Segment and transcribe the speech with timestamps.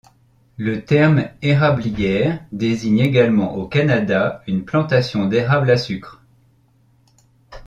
[0.57, 6.23] Le terme érablière désigne également au Canada une plantation d'érables à sucre.